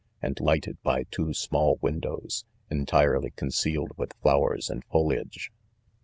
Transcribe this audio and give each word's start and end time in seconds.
and 0.19 0.39
lighted 0.39 0.81
by 0.81 1.03
two 1.11 1.31
small 1.31 1.77
windows 1.79 2.43
entirely 2.71 3.29
concealed 3.35 3.91
with 3.99 4.13
flowers 4.23 4.67
and 4.67 4.83
foliage. 4.85 5.51